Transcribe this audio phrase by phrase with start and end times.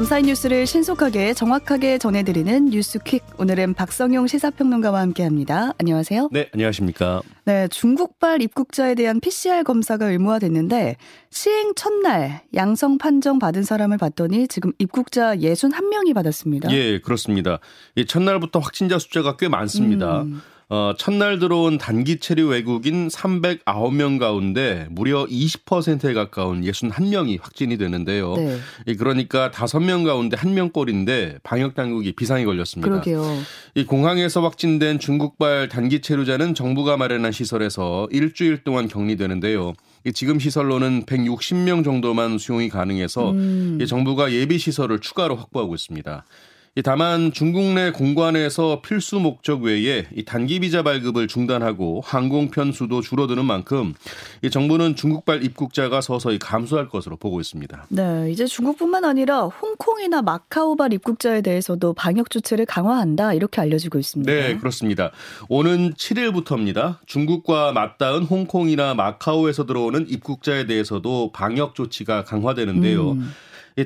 [0.00, 3.22] 밤사이 뉴스를 신속하게 정확하게 전해드리는 뉴스퀵.
[3.36, 5.74] 오늘은 박성용 시사평론가와 함께합니다.
[5.76, 6.30] 안녕하세요.
[6.32, 7.20] 네, 안녕하십니까.
[7.44, 10.96] 네, 중국발 입국자에 대한 PCR 검사가 의무화됐는데
[11.28, 16.72] 시행 첫날 양성 판정 받은 사람을 봤더니 지금 입국자 61명이 받았습니다.
[16.72, 17.58] 예, 그렇습니다.
[17.94, 20.22] 이 첫날부터 확진자 숫자가 꽤 많습니다.
[20.22, 20.40] 음.
[20.72, 28.36] 어, 첫날 들어온 단기 체류 외국인 309명 가운데 무려 20%에 가까운 61명이 확진이 되는데요.
[28.36, 28.94] 네.
[28.94, 32.88] 그러니까 5명 가운데 1명꼴인데 방역 당국이 비상이 걸렸습니다.
[32.88, 33.24] 그러게요.
[33.74, 39.72] 이 공항에서 확진된 중국발 단기 체류자는 정부가 마련한 시설에서 일주일 동안 격리되는데요.
[40.14, 43.84] 지금 시설로는 160명 정도만 수용이 가능해서 음.
[43.84, 46.24] 정부가 예비 시설을 추가로 확보하고 있습니다.
[46.84, 53.44] 다만 중국 내 공관에서 필수 목적 외에 단기 비자 발급을 중단하고 항공 편 수도 줄어드는
[53.44, 53.92] 만큼
[54.48, 57.86] 정부는 중국발 입국자가 서서히 감소할 것으로 보고 있습니다.
[57.88, 64.32] 네, 이제 중국뿐만 아니라 홍콩이나 마카오발 입국자에 대해서도 방역 조치를 강화한다 이렇게 알려지고 있습니다.
[64.32, 65.10] 네, 그렇습니다.
[65.48, 66.98] 오는 7일부터입니다.
[67.06, 73.12] 중국과 맞닿은 홍콩이나 마카오에서 들어오는 입국자에 대해서도 방역 조치가 강화되는데요.
[73.12, 73.32] 음.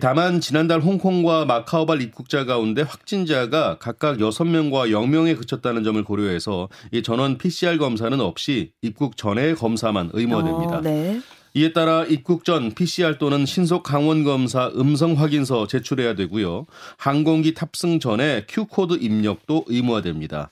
[0.00, 7.38] 다만 지난달 홍콩과 마카오발 입국자 가운데 확진자가 각각 6명과 0명에 그쳤다는 점을 고려해서 이 전원
[7.38, 10.78] PCR 검사는 없이 입국 전에 검사만 의무화됩니다.
[10.78, 11.20] 어, 네.
[11.56, 16.66] 이에 따라 입국 전 PCR 또는 신속 강원 검사 음성 확인서 제출해야 되고요.
[16.98, 20.50] 항공기 탑승 전에 Q코드 입력도 의무화됩니다.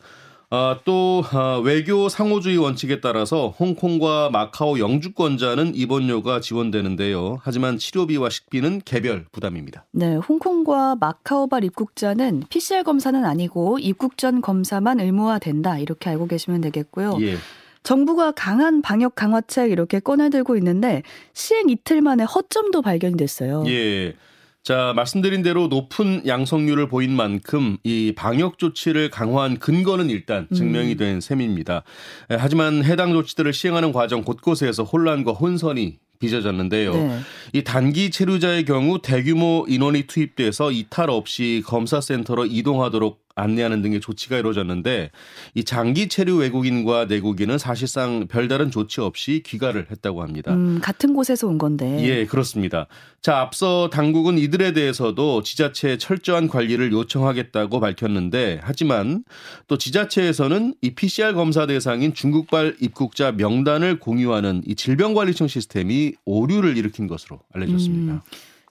[0.54, 7.38] 아, 또 아, 외교 상호주의 원칙에 따라서 홍콩과 마카오 영주권자는 입원료가 지원되는데요.
[7.40, 9.86] 하지만 치료비와 식비는 개별 부담입니다.
[9.92, 17.16] 네, 홍콩과 마카오발 입국자는 PCR 검사는 아니고 입국 전 검사만 의무화된다 이렇게 알고 계시면 되겠고요.
[17.22, 17.36] 예.
[17.82, 21.02] 정부가 강한 방역 강화책 이렇게 꺼내들고 있는데
[21.32, 23.64] 시행 이틀 만에 허점도 발견이 됐어요.
[23.68, 24.14] 예.
[24.62, 30.54] 자, 말씀드린 대로 높은 양성률을 보인 만큼 이 방역 조치를 강화한 근거는 일단 음.
[30.54, 31.82] 증명이 된 셈입니다.
[32.28, 36.94] 하지만 해당 조치들을 시행하는 과정 곳곳에서 혼란과 혼선이 빚어졌는데요.
[36.94, 37.18] 네.
[37.52, 45.10] 이 단기 체류자의 경우 대규모 인원이 투입돼서 이탈 없이 검사센터로 이동하도록 안내하는 등의 조치가 이루어졌는데
[45.54, 50.52] 이 장기 체류 외국인과 내국인은 사실상 별다른 조치 없이 귀가를 했다고 합니다.
[50.52, 52.04] 음, 같은 곳에서 온 건데.
[52.04, 52.86] 예, 그렇습니다.
[53.20, 59.24] 자, 앞서 당국은 이들에 대해서도 지자체에 철저한 관리를 요청하겠다고 밝혔는데 하지만
[59.68, 67.06] 또 지자체에서는 이 PCR 검사 대상인 중국발 입국자 명단을 공유하는 이 질병관리청 시스템이 오류를 일으킨
[67.06, 68.14] 것으로 알려졌습니다.
[68.14, 68.20] 음.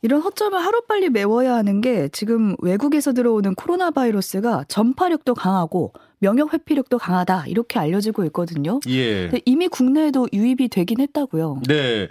[0.03, 6.97] 이런 허점을 하루빨리 메워야 하는 게 지금 외국에서 들어오는 코로나 바이러스가 전파력도 강하고 명역 회피력도
[6.97, 8.79] 강하다 이렇게 알려지고 있거든요.
[8.89, 9.29] 예.
[9.45, 11.61] 이미 국내에도 유입이 되긴 했다고요.
[11.67, 12.07] 네.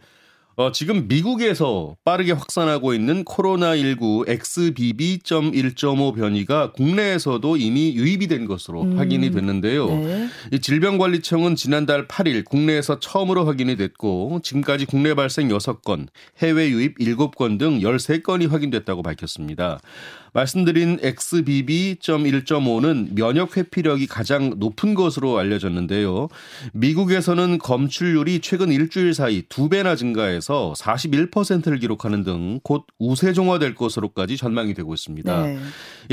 [0.61, 8.99] 어, 지금 미국에서 빠르게 확산하고 있는 코로나19 XBB.1.5 변이가 국내에서도 이미 유입이 된 것으로 음.
[8.99, 9.87] 확인이 됐는데요.
[9.87, 10.29] 네.
[10.53, 16.09] 이 질병관리청은 지난달 8일 국내에서 처음으로 확인이 됐고 지금까지 국내 발생 6건,
[16.43, 19.81] 해외 유입 7건 등 13건이 확인됐다고 밝혔습니다.
[20.33, 26.29] 말씀드린 XBB.1.5는 면역 회피력이 가장 높은 것으로 알려졌는데요.
[26.73, 34.75] 미국에서는 검출률이 최근 일주일 사이 두 배나 증가해서 41%를 기록하는 등 곧 우세종화될 것으로까지 전망이
[34.75, 35.43] 되고 있습니다.
[35.43, 35.59] 네.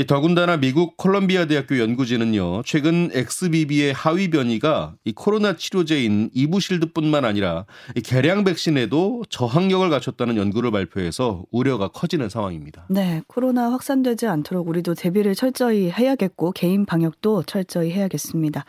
[0.06, 2.62] 더군다나 미국 콜롬비아 대학교 연구진은요.
[2.64, 7.66] 최근 XBB의 하위 변이가 이 코로나 치료제인 이부실드뿐만 아니라
[8.04, 12.86] 개량 백신에도 저항력을 갖췄다는 연구를 발표해서 우려가 커지는 상황입니다.
[12.88, 18.64] 네, 코로나 확산 되지 않도록 우리도 대비를 철저히 해야겠고 개인 방역도 철저히 해야겠습니다.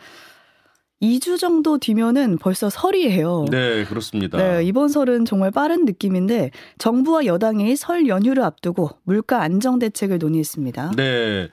[1.02, 3.46] 2주 정도 뒤면은 벌써 설이에요.
[3.50, 4.36] 네, 그렇습니다.
[4.36, 10.92] 네, 이번 설은 정말 빠른 느낌인데 정부와 여당이 설 연휴를 앞두고 물가 안정 대책을 논의했습니다.
[10.96, 11.48] 네.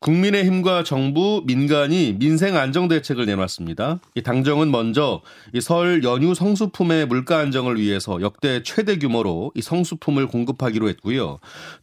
[0.00, 3.98] 국민의힘과 정부, 민간이 민생 안정 대책을 내놨습니다.
[4.14, 5.22] 이 당정은 먼저
[5.52, 11.40] 이 설 연휴 성수품의 물가 안정을 위해서 역대 최대 규모로 이 성수품을 공급하기로 했고요.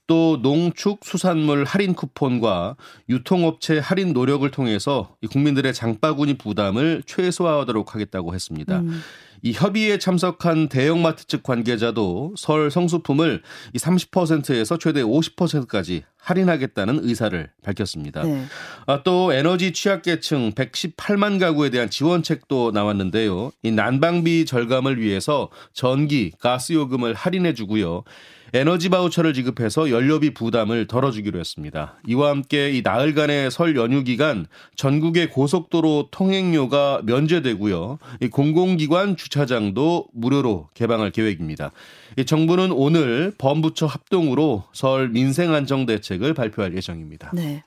[0.08, 2.78] 또 농축 수산물 할인 쿠폰과
[3.10, 8.80] 유통업체 할인 노력을 통해서 이 국민들의 장바구니 부담을 최소화하도록 하겠다고 했습니다.
[8.80, 9.02] 음.
[9.42, 13.42] 이 협의에 참석한 대형마트 측 관계자도 설 성수품을
[13.74, 18.24] 이 30%에서 최대 50%까지 할인하겠다는 의사를 밝혔습니다.
[18.24, 18.46] 네.
[18.88, 23.52] 아, 또 에너지 취약계층 118만 가구에 대한 지원책도 나왔는데요.
[23.62, 28.04] 이 난방비 절감을 위해서 전기, 가스 요금을 할인해 주고요.
[28.54, 31.96] 에너지 바우처를 지급해서 연료비 부담을 덜어주기로 했습니다.
[32.08, 34.46] 이와 함께 이 나흘간의 설 연휴 기간
[34.76, 37.98] 전국의 고속도로 통행료가 면제되고요.
[38.22, 41.72] 이 공공기관 주차장도 무료로 개방할 계획입니다.
[42.18, 47.32] 이 정부는 오늘 범부처 합동으로 설 민생 안정 대책을 발표할 예정입니다.
[47.34, 47.64] 네.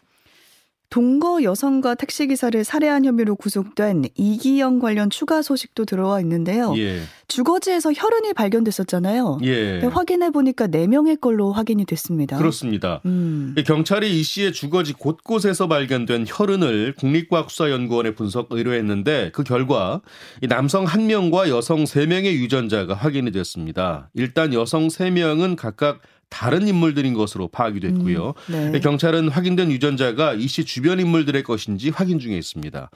[0.90, 6.74] 동거 여성과 택시기사를 살해한 혐의로 구속된 이기영 관련 추가 소식도 들어와 있는데요.
[6.78, 7.00] 예.
[7.28, 9.40] 주거지에서 혈흔이 발견됐었잖아요.
[9.42, 9.80] 예.
[9.80, 12.38] 확인해 보니까 4명의 걸로 확인이 됐습니다.
[12.38, 13.02] 그렇습니다.
[13.04, 13.54] 음.
[13.66, 20.00] 경찰이 이 씨의 주거지 곳곳에서 발견된 혈흔을 국립과학수사연구원에 분석 의뢰했는데 그 결과
[20.48, 24.08] 남성 1명과 여성 3명의 유전자가 확인이 됐습니다.
[24.14, 28.34] 일단 여성 3명은 각각 다른 인물들인 것으로 파악이 됐고요.
[28.50, 28.80] 음, 네.
[28.80, 32.90] 경찰은 확인된 유전자가 이 씨 주변 인물들의 것인지 확인 중에 있습니다.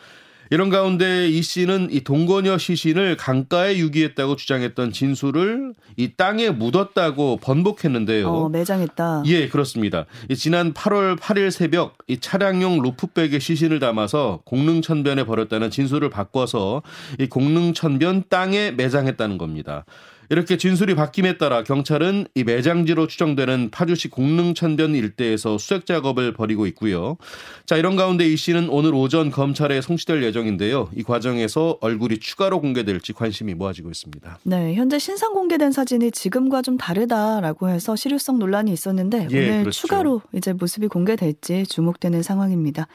[0.51, 8.29] 이런 가운데 이 씨는 이 동거녀 시신을 강가에 유기했다고 주장했던 진술을 이 땅에 묻었다고 번복했는데요.
[8.29, 9.23] 어, 매장했다.
[9.27, 10.05] 예, 그렇습니다.
[10.37, 16.83] 지난 8월 8일 새벽 이 차량용 루프백에 시신을 담아서 공릉천변에 버렸다는 진술을 바꿔서
[17.19, 19.87] 이 공릉천변 땅에 매장했다는 겁니다.
[20.33, 27.19] 이렇게 진술이 바뀜에 따라 경찰은 이 매장지로 추정되는 파주시 공릉천변 일대에서 수색 작업을 벌이고 있고요.
[27.67, 30.89] 자, 이런 가운데 이 씨는 오늘 오전 검찰에 송치될 예정인데요.
[30.97, 34.39] 이 과정에서 얼굴이 추가로 공개될지 관심이 모아지고 있습니다.
[34.45, 39.81] 네, 현재 신상 공개된 사진이 지금과 좀 다르다라고 해서 실효성 논란이 있었는데 예, 오늘 그렇죠.
[39.83, 42.87] 추가로 이제 모습이 공개될지 주목되는 상황입니다.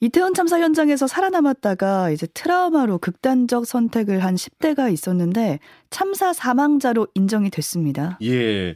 [0.00, 5.58] 이태원 참사 현장에서 살아남았다가 이제 트라우마로 극단적 선택을 한 10대가 있었는데
[5.88, 8.18] 참사 사망자로 인정이 됐습니다.
[8.22, 8.74] 예.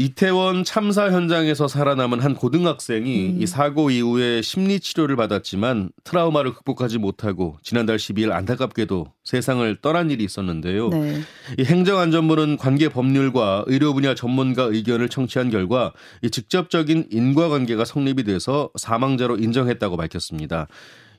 [0.00, 3.42] 이태원 참사 현장에서 살아남은 한 고등학생이 음.
[3.42, 10.22] 이 사고 이후에 심리 치료를 받았지만 트라우마를 극복하지 못하고 지난달 12일 안타깝게도 세상을 떠난 일이
[10.22, 10.90] 있었는데요.
[10.90, 11.20] 네.
[11.58, 15.92] 이 행정안전부는 관계 법률과 의료 분야 전문가 의견을 청취한 결과
[16.22, 20.68] 이 직접적인 인과관계가 성립이 돼서 사망자로 인정했다고 밝혔습니다.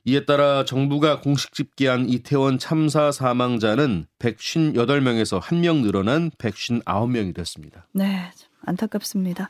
[0.06, 7.88] 이에 따라 정부가 공식 집계한 이태원 참사 사망자는 158명에서 1명 늘어난 159명이 됐습니다.
[7.94, 8.32] 네.
[8.66, 9.50] 안타깝습니다.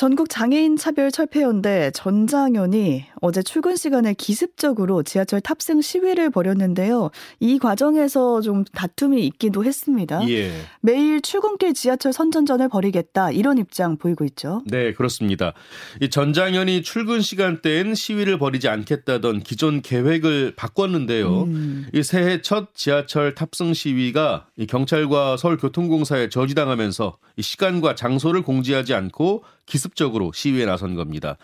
[0.00, 7.10] 전국 장애인 차별 철폐연대 전장현이 어제 출근 시간에 기습적으로 지하철 탑승 시위를 벌였는데요.
[7.38, 10.26] 이 과정에서 좀 다툼이 있기도 했습니다.
[10.30, 10.52] 예.
[10.80, 14.62] 매일 출근길 지하철 선전전을 벌이겠다 이런 입장 보이고 있죠.
[14.64, 15.52] 네, 그렇습니다.
[16.00, 21.42] 이 전장현이 출근 시간대엔 시위를 벌이지 않겠다던 기존 계획을 바꿨는데요.
[21.42, 21.88] 음.
[21.92, 29.44] 이 새해 첫 지하철 탑승 시위가 이 경찰과 서울교통공사에 저지당하면서 이 시간과 장소를 공지하지 않고
[29.70, 31.38] 기습적으로 시위에 나선 겁니다.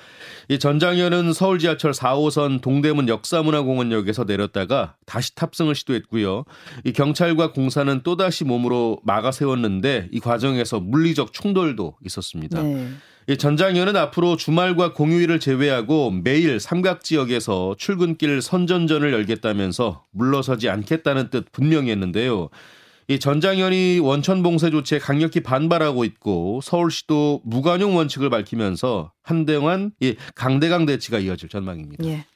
[0.48, 6.44] 이 전장현은 서울 지하철 4호선 동대문 역사문화공원역에서 내렸다가 다시 탑승을 시도했고요.
[6.84, 12.62] 이 경찰과 공사는 또다시 몸으로 막아 세웠는데 이 과정에서 물리적 충돌도 있었습니다.
[12.62, 12.88] 네.
[13.28, 21.50] 이 전장현은 앞으로 주말과 공휴일을 제외하고 매일 삼각 지역에서 출근길 선전전을 열겠다면서 물러서지 않겠다는 뜻
[21.50, 22.50] 분명히 했는데요.
[23.08, 30.86] 이 전장현이 원천 봉쇄 조치에 강력히 반발하고 있고 서울시도 무관용 원칙을 밝히면서 한동안 이 강대강
[30.86, 32.04] 대치가 이어질 전망입니다.
[32.06, 32.26] 예.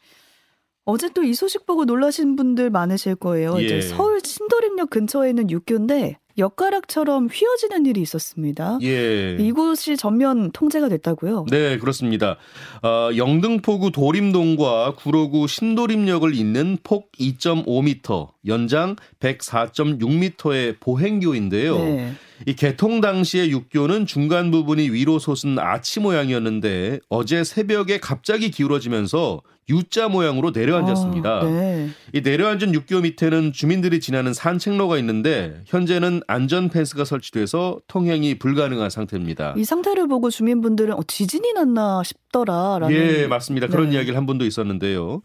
[0.85, 3.57] 어제 또 이 소식 보고 놀라신 분들 많으실 거예요.
[3.59, 3.65] 예.
[3.65, 8.79] 이제 서울 신도림역 근처에 있는 육교인데 엿가락처럼 휘어지는 일이 있었습니다.
[8.83, 9.37] 예.
[9.39, 11.47] 이곳이 전면 통제가 됐다고요?
[11.51, 12.37] 네, 그렇습니다.
[12.83, 21.79] 어, 영등포구 도림동과 구로구 신도림역을 잇는 폭 2.5m, 연장 104.6m의 보행교인데요.
[21.79, 22.13] 네.
[22.47, 30.09] 이 개통 당시의 육교는 중간 부분이 위로 솟은 아치 모양이었는데 어제 새벽에 갑자기 기울어지면서 U자
[30.09, 31.31] 모양으로 내려앉았습니다.
[31.31, 31.89] 아, 네.
[32.13, 39.55] 이 내려앉은 육교 밑에는 주민들이 지나는 산책로가 있는데 현재는 안전 펜스가 설치돼서 통행이 불가능한 상태입니다.
[39.57, 43.69] 이 상태를 보고 주민분들은 어, 지진이 났나 싶더라라는 예, 맞습니다.
[43.69, 43.97] 그런 네.
[43.97, 45.23] 이야기를 한 분도 있었는데요.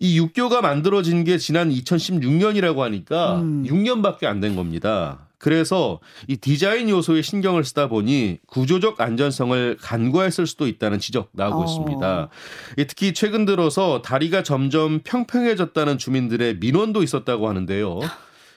[0.00, 3.64] 이 육교가 만들어진 게 지난 2016년이라고 하니까 음.
[3.66, 5.27] 6년밖에 안 된 겁니다.
[5.38, 11.64] 그래서 이 디자인 요소에 신경을 쓰다 보니 구조적 안전성을 간과했을 수도 있다는 지적 나오고 어.
[11.64, 12.28] 있습니다.
[12.88, 18.00] 특히 최근 들어서 다리가 점점 평평해졌다는 주민들의 민원도 있었다고 하는데요.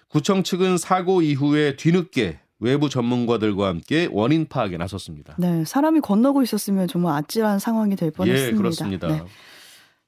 [0.07, 5.35] 구청 측은 사고 이후에 뒤늦게 외부 전문가들과 함께 원인 파악에 나섰습니다.
[5.37, 8.53] 네, 사람이 건너고 있었으면 정말 아찔한 상황이 될 뻔했습니다.
[8.53, 9.07] 예, 그렇습니다.
[9.07, 9.23] 네.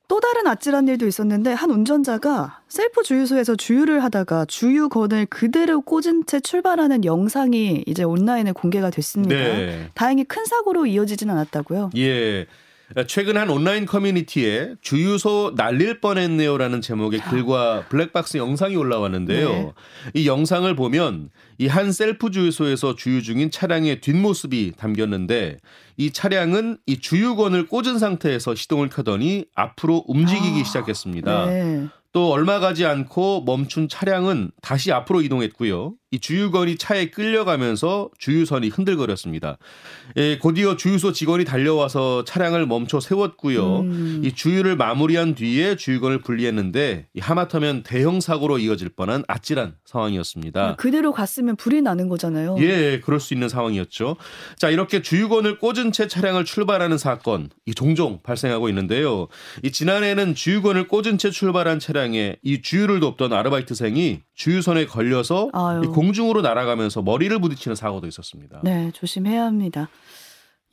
[0.08, 6.40] 또 다른 아찔한 일도 있었는데 한 운전자가 셀프 주유소에서 주유를 하다가 주유건을 그대로 꽂은 채
[6.40, 9.36] 출발하는 영상이 이제 온라인에 공개가 됐습니다.
[9.36, 9.90] 네.
[9.94, 11.92] 다행히 큰 사고로 이어지진 않았다고요.
[11.98, 12.46] 예.
[13.08, 19.50] 최근 한 온라인 커뮤니티에 주유소 날릴 뻔했네요라는 제목의 글과 블랙박스 영상이 올라왔는데요.
[19.50, 19.72] 네.
[20.14, 25.58] 이 영상을 보면 이 한 셀프 주유소에서 주유 중인 차량의 뒷모습이 담겼는데
[25.98, 31.46] 이 차량은 이 주유건을 꽂은 상태에서 시동을 켜더니 앞으로 움직이기 아, 시작했습니다.
[31.48, 31.88] 네.
[32.12, 35.96] 또 얼마 가지 않고 멈춘 차량은 다시 앞으로 이동했고요.
[36.14, 39.58] 이 주유건이 차에 끌려가면서 주유선이 흔들거렸습니다.
[40.16, 43.80] 예, 곧이어 주유소 직원이 달려와서 차량을 멈춰 세웠고요.
[43.80, 44.22] 음.
[44.24, 50.76] 이 주유를 마무리한 뒤에 주유건을 분리했는데 하마터면 대형 사고로 이어질 뻔한 아찔한 상황이었습니다.
[50.76, 52.58] 그대로 갔으면 불이 나는 거잖아요.
[52.60, 54.16] 예, 그럴 수 있는 상황이었죠.
[54.60, 59.30] 자, 이렇게 주유건을 꽂은 채 차량을 출발하는 사건 이 종종 발생하고 있는데요.
[59.64, 65.50] 이 지난해에는 주유건을 꽂은 채 출발한 차량에 이 주유를 돕던 아르바이트생이 주유선에 걸려서
[65.94, 68.62] 공 중으로 날아가면서 머리를 부딪히는 사고도 있었습니다.
[68.64, 69.90] 네, 조심해야 합니다.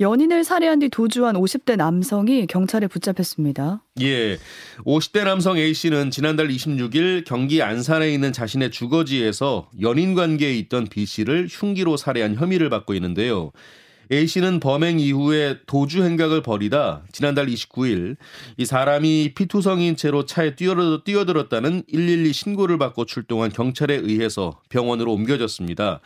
[0.01, 3.85] 연인을 살해한 뒤 도주한 50대 남성이 경찰에 붙잡혔습니다.
[4.01, 4.39] 예.
[4.87, 11.99] 50대 남성 A씨는 지난달 26일 경기 안산에 있는 자신의 주거지에서 연인 관계에 있던 B씨를 흉기로
[11.99, 13.53] 살해한 혐의를 받고 있는데요.
[14.13, 18.17] A씨는 범행 이후에 도주 행각을 벌이다 지난달 29일
[18.57, 26.01] 이 사람이 피투성인 채로 차에 뛰어들, 었다는 112 신고를 받고 출동한 경찰에 의해서 병원으로 옮겨졌습니다.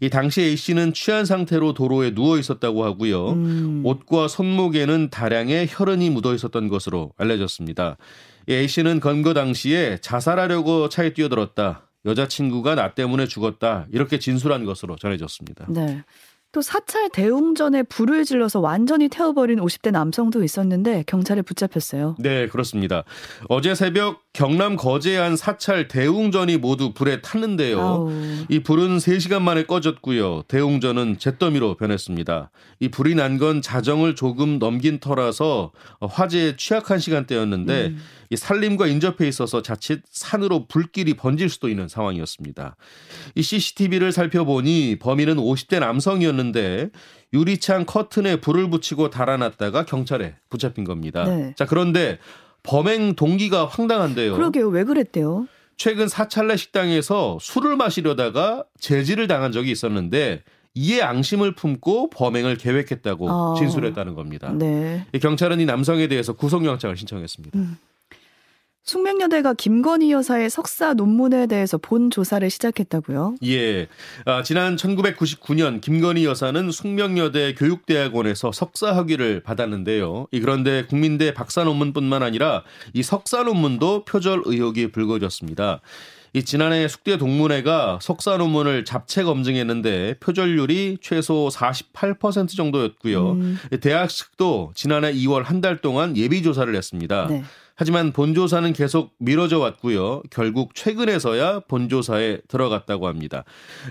[0.00, 3.30] 이 당시 A씨는 취한 상태로 도로에 누워 있었다고 하고요.
[3.30, 3.80] 음.
[3.84, 7.96] 옷과 손목에는 다량의 혈흔이 묻어 있었던 것으로 알려졌습니다.
[8.48, 11.88] A씨는 건거 당시에 자살하려고 차에 뛰어들었다.
[12.04, 13.86] 여자친구가 나 때문에 죽었다.
[13.92, 15.66] 이렇게 진술한 것으로 전해졌습니다.
[15.68, 16.04] 네.
[16.52, 22.16] 또 사찰 대웅전에 불을 질러서 완전히 태워버린 50대 남성도 있었는데 경찰에 붙잡혔어요.
[22.18, 23.04] 네, 그렇습니다.
[23.50, 27.80] 어제 새벽 경남 거제의 한 사찰 대웅전이 모두 불에 탔는데요.
[27.80, 28.12] 아우.
[28.48, 30.44] 이 불은 3시간 만에 꺼졌고요.
[30.48, 32.50] 대웅전은 잿더미로 변했습니다.
[32.80, 37.98] 이 불이 난 건 자정을 조금 넘긴 터라서 화재에 취약한 시간대였는데 음.
[38.30, 42.74] 이 산림과 인접해 있어서 자칫 산으로 불길이 번질 수도 있는 상황이었습니다.
[43.36, 46.37] 이 CCTV를 살펴보니 범인은 50대 남성이었는데
[47.32, 51.24] 유리창 커튼에 불을 붙이고 달아났다가 경찰에 붙잡힌 겁니다.
[51.24, 51.54] 네.
[51.56, 52.18] 자, 그런데
[52.62, 54.34] 범행 동기가 황당한데요.
[54.34, 54.68] 그러게요.
[54.68, 55.46] 왜 그랬대요?
[55.76, 60.42] 최근 사찰내 식당에서 술을 마시려다가 제지를 당한 적이 있었는데
[60.74, 63.54] 이에 앙심을 품고 범행을 계획했다고 어.
[63.56, 64.52] 진술했다는 겁니다.
[64.52, 65.06] 네.
[65.20, 67.58] 경찰은 이 남성에 대해서 구속영장을 신청했습니다.
[67.58, 67.76] 음.
[68.88, 73.34] 숙명여대가 김건희 여사의 석사 논문에 대해서 본 조사를 시작했다고요?
[73.44, 73.86] 예.
[74.24, 80.28] 아, 지난 1999년 김건희 여사는 숙명여대 교육대학원에서 석사 학위를 받았는데요.
[80.32, 82.64] 그런데 국민대 박사 논문뿐만 아니라
[82.94, 85.82] 이 석사 논문도 표절 의혹이 불거졌습니다.
[86.32, 93.32] 이 지난해 숙대 동문회가 석사 논문을 잡채 검증했는데 표절률이 최소 48% 정도였고요.
[93.32, 93.58] 음.
[93.82, 97.26] 대학 측도 지난해 2월 한 달 동안 예비 조사를 했습니다.
[97.28, 97.42] 네.
[97.78, 100.22] 하지만 본조사는 계속 미뤄져 왔고요.
[100.30, 103.44] 결국 최근에서야 본조사에 들어갔다고 합니다.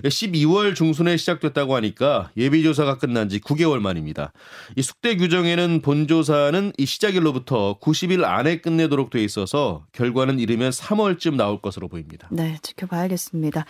[0.04, 4.34] 12월 중순에 시작됐다고 하니까 예비조사가 끝난 지 9개월 만입니다.
[4.76, 11.62] 이 숙대 규정에는 본조사는 이 시작일로부터 90일 안에 끝내도록 돼 있어서 결과는 이르면 3월쯤 나올
[11.62, 12.28] 것으로 보입니다.
[12.30, 13.64] 네, 지켜봐야겠습니다.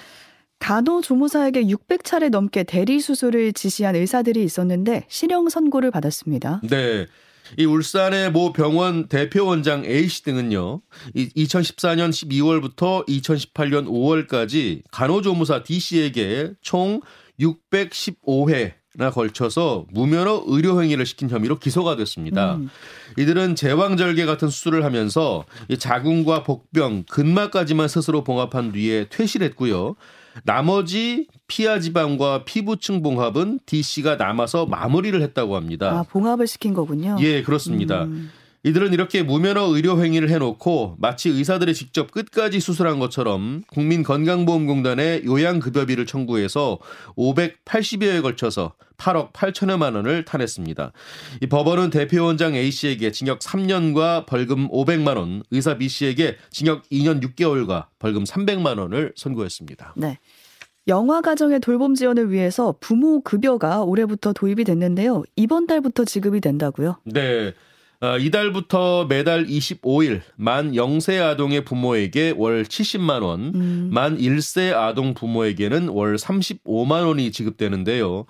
[0.58, 6.60] 간호 조무사에게 600차례 넘게 대리 수술을 지시한 의사들이 있었는데 실형 선고를 받았습니다.
[6.68, 7.06] 네.
[7.56, 10.80] 이 울산의 모 병원 대표 원장 A 씨 등은요,
[11.14, 17.00] 이 2014년 12월부터 2018년 5월까지 간호조무사 D 씨에게 총
[17.40, 22.56] 615회 나 걸쳐서 무면허 의료 행위를 시킨 혐의로 기소가 됐습니다.
[22.56, 22.68] 음.
[23.16, 25.44] 이들은 제왕절개 같은 수술을 하면서
[25.78, 29.94] 자궁과 복병, 근막까지만 스스로 봉합한 뒤에 퇴실했고요.
[30.44, 35.90] 나머지 피하 지방과 피부층 봉합은 D 씨가 남아서 마무리를 했다고 합니다.
[35.90, 37.16] 아, 봉합을 시킨 거군요.
[37.20, 38.04] 예, 그렇습니다.
[38.04, 38.30] 음.
[38.64, 46.78] 이들은 이렇게 무면허 의료 행위를 해놓고 마치 의사들이 직접 끝까지 수술한 것처럼 국민건강보험공단에 요양급여비를 청구해서
[47.16, 50.92] 580여에 걸쳐서 8억 8천여만 원을 탄했습니다.
[51.40, 57.22] 이 법원은 대표원장 A 씨에게 징역 3년과 벌금 500만 원, 의사 B 씨에게 징역 2년
[57.22, 59.94] 6개월과 벌금 300만 원을 선고했습니다.
[59.96, 60.18] 네.
[60.88, 65.22] 영화 가정의 돌봄 지원을 위해서 부모 급여가 올해부터 도입이 됐는데요.
[65.36, 66.96] 이번 달부터 지급이 된다고요?
[67.04, 67.52] 네.
[68.00, 73.90] 어, 이달부터 매달 25일 만 0세 아동의 부모에게 월 70만 원, 음.
[73.92, 78.24] 만 1세 아동 부모에게는 월 35만 원이 지급되는데요.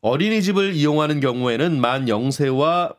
[0.00, 2.94] 어린이집을 이용하는 경우에는 만 0세와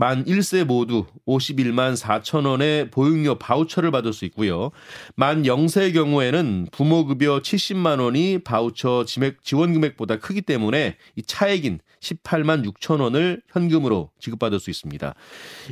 [0.00, 4.70] 만 1세 모두 51만 4천 원의 보육료 바우처를 받을 수 있고요.
[5.14, 9.04] 만 0세의 경우에는 부모 급여 70만 원이 바우처
[9.42, 15.14] 지원 금액보다 크기 때문에 이 차액인 18만 6천 원을 현금으로 지급받을 수 있습니다.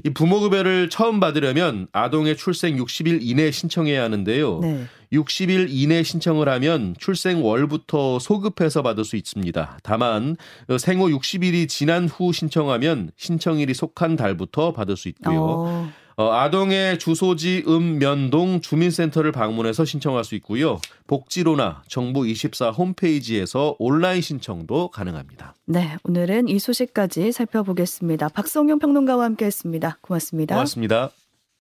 [0.05, 4.59] 이 부모급여를 처음 받으려면 아동의 출생 60일 이내에 신청해야 하는데요.
[4.61, 4.85] 네.
[5.13, 9.79] 60일 이내 신청을 하면 출생 월부터 소급해서 받을 수 있습니다.
[9.83, 10.37] 다만
[10.79, 15.41] 생후 60일이 지난 후 신청하면 신청일이 속한 달부터 받을 수 있고요.
[15.41, 15.93] 어.
[16.19, 20.81] 어, 아동의 주소지 읍면동 주민센터를 방문해서 신청할 수 있고요.
[21.07, 25.55] 복지로나 정부 24 홈페이지에서 온라인 신청도 가능합니다.
[25.67, 28.31] 네, 오늘은 이 소식까지 살펴보겠습니다.
[28.31, 29.99] 박성용 평론가와 함께했습니다.
[30.01, 30.57] 고맙습니다.
[30.57, 31.11] 고맙습니다.